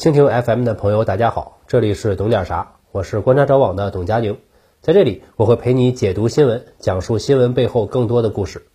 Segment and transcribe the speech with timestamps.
[0.00, 4.38] 蜻蜓 FM 的朋友，大家好，这里是懂点啥，我是观察者网的董佳宁，
[4.80, 8.66] 在这里我会陪你解读新闻，讲述新闻背后更多的故事。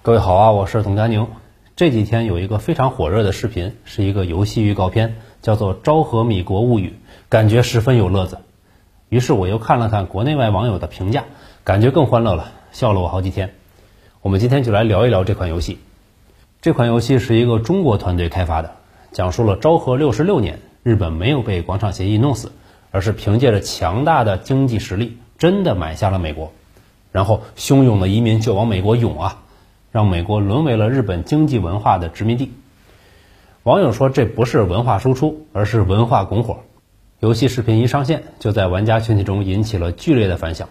[0.00, 1.28] 各位好啊，我是董佳宁。
[1.78, 6.88] 这几天有一个非常火热的视频，是一个游戏预告片，叫做《昭和米国物语》，
[7.28, 8.40] 感觉十分有乐子。
[9.08, 11.26] 于是我又看了看国内外网友的评价，
[11.62, 13.54] 感觉更欢乐了，笑了我好几天。
[14.22, 15.78] 我们今天就来聊一聊这款游戏。
[16.60, 18.72] 这款游戏是一个中国团队开发的，
[19.12, 22.50] 讲述了昭和六十六年，日本没有被广场协议弄死，
[22.90, 26.50] 而是凭借着强大的经济实力，真的买下了美国，
[27.12, 29.42] 然后汹涌的移民就往美国涌啊。
[29.90, 32.52] 让美国沦为了日本经济文化的殖民地。
[33.62, 36.60] 网友说这不是文化输出，而是文化拱火。
[37.20, 40.68] 游戏视频一上线，就在玩家群体中引起了剧烈的反响，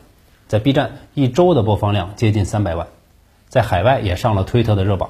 [0.48, 2.88] 在 B 站一周的播放量接近三百万，
[3.50, 5.10] 在海外也上了推特的热榜，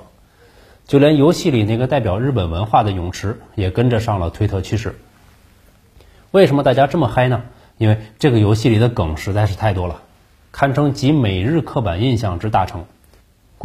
[0.88, 4.96] 就连游戏里那个代表日本文化的泳池也跟着上了推特趋势。
[6.32, 7.44] 为什么大家这么嗨呢？
[7.78, 10.02] 因为这个游戏里的梗实在是太多了，
[10.52, 12.86] 堪称集美日刻板印象之大成。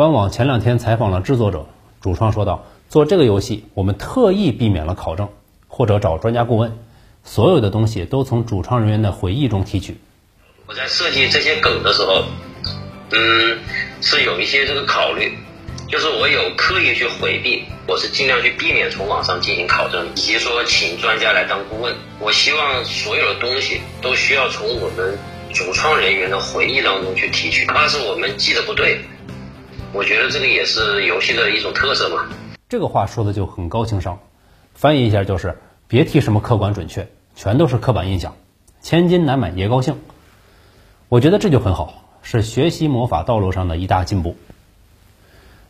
[0.03, 1.69] 官网前两天采访了制作者，
[2.01, 5.29] 主创说道：“做这个游戏，我们特意避免了考证
[5.69, 6.77] 或者找专家顾问，
[7.23, 9.97] 所有的东西都从主创人员的回忆中提取。
[10.67, 12.25] 我在设计这些梗的时候，
[13.13, 13.59] 嗯，
[14.01, 15.39] 是有一些这个考虑，
[15.89, 21.95] 就是我有刻意去回避，我是尽量去避免从网上进行考证，以及说请专家来当顾问。
[22.19, 25.17] 我希望所有的东西都需要从我们
[25.55, 29.01] 主创人员的回忆当中去提取，哪怕是我们记得不对。”
[29.95, 32.25] 我觉得这个也是游戏的一种特色嘛。
[32.67, 34.19] 这个话说的就很高情商，
[34.75, 38.35] 翻译一下就是别提什么客观准确，全都是刻板印象，
[38.81, 39.99] 千金难买爷高兴。
[41.11, 44.35] 我觉得这就很好，是学习魔法道路上的一大进步。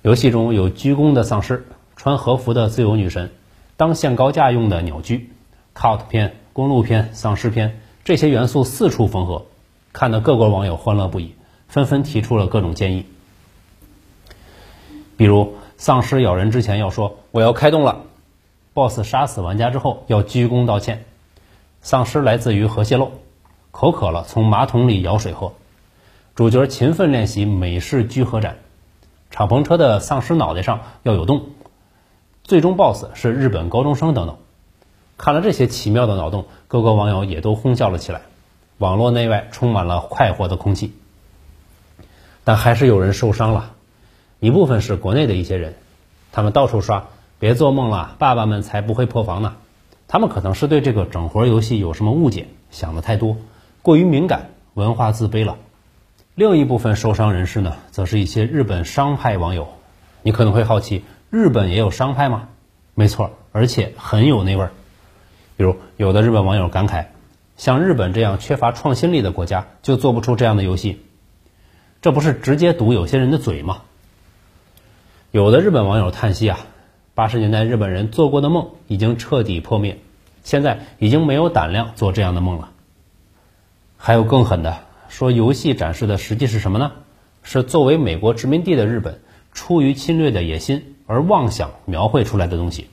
[0.03, 1.67] 游戏中有鞠躬的丧尸，
[1.97, 3.33] 穿和服的自由女神，
[3.77, 5.31] 当限高价用的鸟居
[5.75, 9.47] cut 片、公路片、丧尸片，这些元素四处缝合，
[9.93, 11.35] 看得各国网友欢乐不已，
[11.67, 13.07] 纷纷提出了各种建议。
[15.17, 18.03] 比如，丧尸咬人之前要说“我要开动了
[18.75, 21.05] ”，BOSS 杀死玩家之后要鞠躬道歉。
[21.81, 23.13] 丧尸来自于核泄漏，
[23.71, 25.53] 口渴了从马桶里舀水喝。
[26.35, 28.59] 主角勤奋练习美式居合斩。
[29.31, 31.47] 敞篷车的丧尸脑袋上要有洞。
[32.45, 34.37] 最终 BOSS 是日本高中生等等。
[35.19, 38.23] 看了这些奇妙的脑洞，各个网友也都哄笑了起来，
[38.79, 40.95] 网络内外充满了快活的空气。
[42.45, 43.73] 但还是有人受伤了。
[44.43, 45.77] 一部分是国内的一些人，
[46.33, 47.05] 他们到处刷，
[47.39, 49.55] 别做梦了，爸爸们才不会破防呢。
[50.09, 53.37] 他们可能是对这个整活游戏有什么误解，想的太多，
[53.83, 55.59] 过于敏感，文化自卑了。
[56.35, 59.69] 另一部分受伤人士呢，则是一些日本商派网友。
[60.23, 62.49] 你可能会好奇，日本也有商派吗？
[62.97, 64.73] 没错，而且很有那味儿。
[65.57, 67.07] 比如，有的日本网友感慨，
[67.57, 71.01] 像日本这样缺乏创新力的国家，就做不出这样的游戏。
[72.01, 73.83] 这不是直接堵有些人的嘴吗？
[75.33, 76.59] 有的日本网友叹息啊，
[77.15, 79.99] 八十年代日本人做过的梦已经彻底破灭，
[80.45, 82.69] 现在已经没有胆量做这样的梦了。
[83.97, 86.93] 还有更狠的，说游戏展示的实际是什么呢？
[87.43, 89.21] 是作为美国殖民地的日本
[89.55, 92.91] 出于侵略的野心而妄想描绘出来的东西。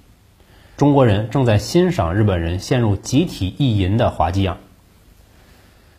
[0.77, 4.59] 中国人正在欣赏日本人陷入集体意淫的滑稽样。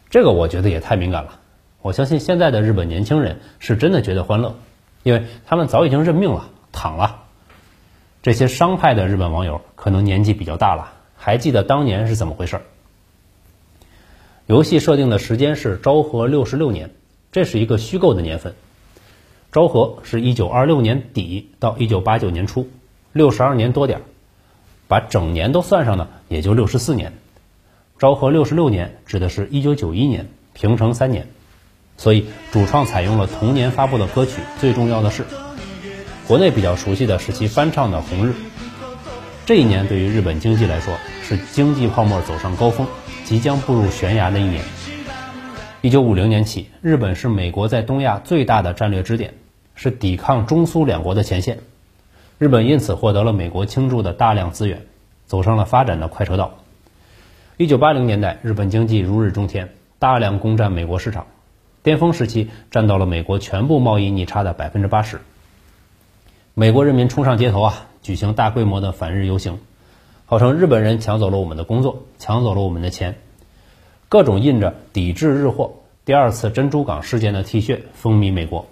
[0.09, 1.39] 这个我觉得也太敏感了。
[1.83, 4.57] 我相信现在的日本年轻人是真的觉得欢乐。
[5.03, 7.25] 因为他们早已经认命了，躺了。
[8.23, 12.63] 这些商派的日本网友可能年纪比较大了，还记得当年是怎么回事儿？
[14.47, 16.91] 游戏设定的时间是昭和六十六年，
[17.33, 18.55] 这是一个虚构的年份。
[19.53, 22.69] 昭和是一九二六年底到一九八九年初，
[23.13, 24.03] 六十二年多点儿，
[24.87, 27.13] 把整年都算上呢，也就六十四年。
[27.99, 31.27] 昭和六十六年指的是一九九一年，平成三年。
[32.01, 34.41] 所以，主创采用了同年发布的歌曲。
[34.59, 35.23] 最重要的是，
[36.27, 38.31] 国内比较熟悉的是其翻唱的《红日》。
[39.45, 42.87] 这一年对于日本经济来说，是经济泡沫走上高峰、
[43.27, 44.65] 即将步入悬崖的一年。
[45.83, 49.35] 一九五零年起，日本是美国在东亚最大的战略支点，
[49.75, 51.59] 是抵抗中苏两国的前线。
[52.39, 54.87] 日本因此获得了美国倾注的大量资源，
[55.27, 56.61] 走上了发展的快车道。
[57.59, 61.27] 一九八零年代，日本经济如日中天，大量攻占美国市场。
[61.83, 65.21] 巅峰时期占到了美国全部贸易逆差的百分之八十。
[66.55, 69.61] 美国人民冲上街头啊，举行大规模的反日游行，
[70.27, 73.17] 号称日本人抢走了我们的工作，抢走了我们的钱，
[74.09, 75.73] 各种印着抵制日货、
[76.05, 78.67] 第二次珍珠港事件的 T 恤风靡美国。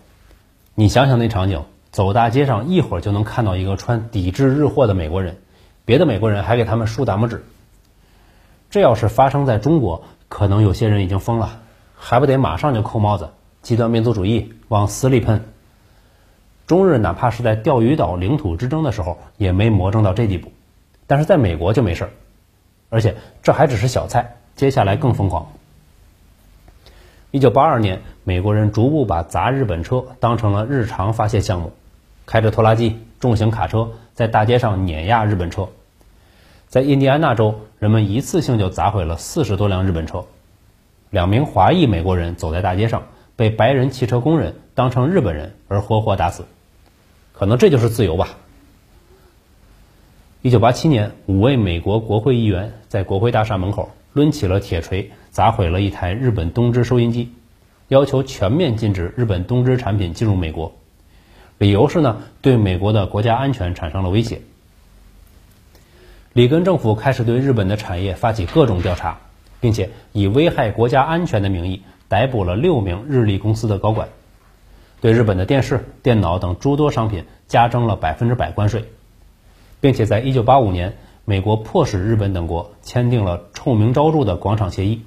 [0.75, 5.39] 你想想那场景，走大街上一会儿就能看到一个穿抵制日货的美国人，
[5.85, 7.45] 别的美国人还给他们竖大拇指。
[8.71, 11.63] 这要是发生在中国，可能有些人已经疯了，
[11.99, 13.31] 还不得马上就扣帽子，
[13.61, 15.45] 极端民族主义往死里喷。
[16.67, 20.53] 中日哪怕是在钓鱼岛领土之争的时候，也没魔怔到这地步，
[21.06, 22.11] 但是在美国就没事儿，
[22.89, 25.49] 而且这还只是小菜，接下来更疯狂。
[27.31, 31.73] 一九八二年，美国人逐步把砸日本车当成了日常发泄项目，
[32.27, 35.69] 开着拖拉机、重型卡车在大街上碾压日本车。
[36.69, 40.25] 在印第安纳州，人们一次性就砸毁了四十多辆日本车。
[41.11, 43.05] 两名华裔美国人走在大街上，
[43.37, 46.45] 被白人汽车工人当成日本人而活活打死。
[47.33, 48.29] 可能这就是自由吧。
[50.43, 57.33] 一九八七年，五位美国国会议员在国会大厦门口抡起了铁锤，砸毁了一台日本东芝收音机，
[57.89, 60.73] 要求全面禁止日本东芝产品进入美国。
[61.59, 64.41] 理由是呢，对美国的国家安全产生了威胁。
[66.33, 69.19] 里根政府开始对日本的产业发起各种调查，
[69.61, 74.09] 并且以危害国家安全的名义逮捕了六名日立公司的高管。
[75.01, 78.85] 对日本的电视、电脑等诸多商品加征了百分之百关税，
[79.81, 85.03] 并且在1985年，美国迫使日本等国签订了臭名昭著的广场协议，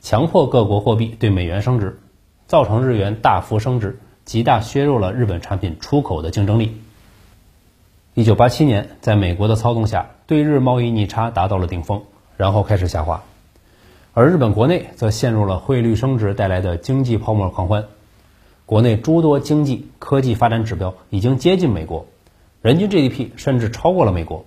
[0.00, 2.00] 强迫各国货币对美元升值，
[2.46, 6.80] 造成日元大幅升值，极大削弱了日本产品出口的竞争力。
[8.14, 12.02] 1987年，在美国的操纵下，对日贸易逆差达到了顶峰，
[12.38, 13.22] 然后开始下滑，
[14.14, 17.86] 而日本国内则陷入了汇率升值带来的经济泡沫狂欢。
[18.66, 22.06] 国内诸多经济科技发展指标已经接近美国，
[22.60, 24.44] 人均 GDP 甚至超过了美国，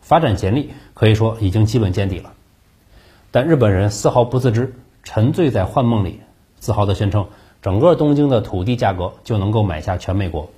[0.00, 2.32] 发展潜力可以说已经基本见底了。
[3.30, 6.20] 但日本人丝毫不自知，沉醉在幻梦里，
[6.58, 7.26] 自豪地宣称
[7.60, 10.48] 整个东京的土地价格就能够买下全美国。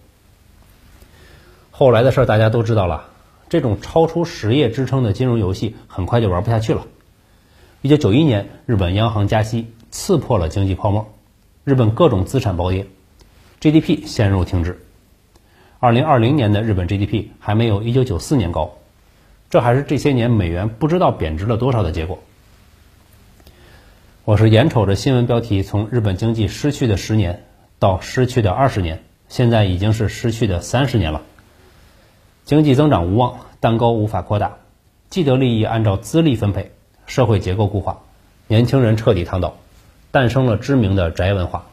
[1.73, 3.09] 后来的事大家都知道了，
[3.49, 6.87] 这种超出实业支撑的金融游戏很快就玩不下去了。
[7.81, 11.15] 一九九一年，日本央行加息，刺破了经济泡沫。
[11.63, 12.89] 日本各种资产暴跌
[13.61, 14.85] ，GDP 陷入停滞。
[15.79, 18.73] 二零二零年的日本 GDP 还没有一九九四年高，
[19.49, 22.19] 这还是这些年美元不知道贬值了多少的结果。
[24.25, 27.45] 我是眼瞅着新闻标题从日本经济失去的十年
[27.79, 31.23] 到失去的二十年，现在已经是失去的三十年了。
[32.45, 34.57] 经济增长无望，蛋糕无法扩大，
[35.11, 36.73] 既得利益按照资历分配，
[37.09, 38.03] 社会结构固化，
[38.47, 39.57] 年轻人彻底躺倒。
[40.11, 41.67] 诞生了知名的宅文化，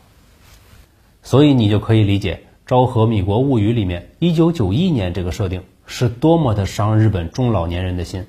[1.23, 2.35] 所以你就可以理解
[2.65, 8.25] 《昭和米国物语》里面1991年这个设定是多么的伤日本中老年人的心。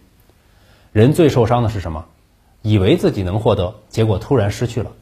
[0.92, 2.04] 人最受伤的是什么？
[2.62, 4.92] 以为自己能获得，结果突然失去了。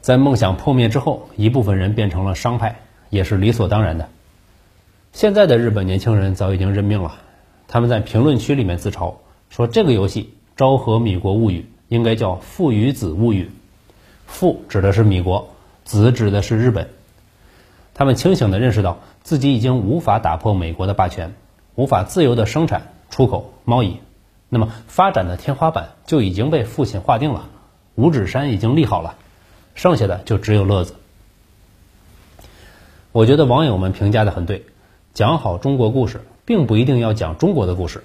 [0.00, 4.08] 在梦想破灭之后，一部分人变成了商派，也是理所当然的。
[5.12, 7.14] 现在的日本年轻人早已经认命了，
[7.68, 9.14] 他们在评论区里面自嘲
[9.48, 10.22] 说：“这个游戏
[10.56, 13.44] 《昭和米国物语》应该叫《父与子物语》。”
[14.26, 15.50] 父指的是米国，
[15.84, 16.88] 子指的是日本。
[17.94, 21.34] 他们清醒地认识到自己已经无法打破美国的霸权，
[21.74, 23.98] 无法自由地生产、出口、贸易，
[24.48, 27.48] 那么发展的天花板就已经被父亲划定了，
[27.94, 29.16] 五指山已经立好了，
[29.74, 30.94] 剩下的就只有乐子。
[33.12, 34.64] 我觉得网友们评价的很对，
[35.12, 38.02] 讲好中国故事，并不一定要讲中国的故事，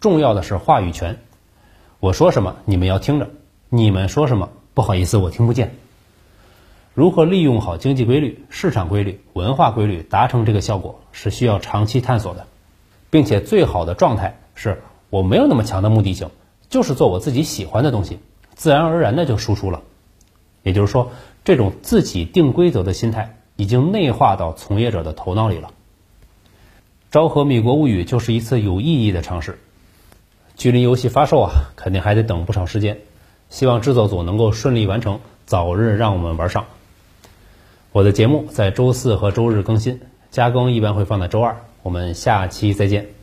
[0.00, 1.18] 重要的是话语权。
[2.00, 3.26] 我说什么，你们要听着；
[3.68, 4.48] 你们说什么。
[4.72, 5.76] 不好意思，我听不见。
[6.94, 12.46] 如何利用好经济规律、市场规律、文化规律，达成这个效果，是需要长期探索的，
[13.10, 16.30] 并且最好的状态是我没有那么强的目的性，
[16.70, 18.18] 就是做我自己喜欢的东西，
[18.54, 19.82] 自然而然的就输出了。
[20.62, 21.10] 也就是说，
[21.44, 25.70] 这种自己定规则的心态已经内化到从业者的头脑里了。
[27.10, 29.58] 昭和米国物语就是一次有意义的尝试，
[30.60, 32.98] 距离游戏发售啊，肯定还得等不少时间。
[33.48, 36.66] 希望制作组能够顺利完成，早日让我们玩上。
[37.92, 39.98] 我的节目在周四和周日更新，
[40.30, 41.56] 加更一般会放在周二。
[41.82, 43.19] 我们下期再见。